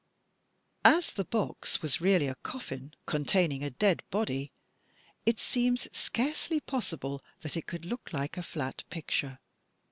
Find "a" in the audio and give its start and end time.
2.27-2.33, 3.63-3.69, 8.35-8.41